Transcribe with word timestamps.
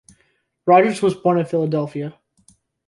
Rogers 0.65 1.03
was 1.03 1.13
born 1.13 1.37
at 1.37 1.49
Philadelphia. 1.51 2.17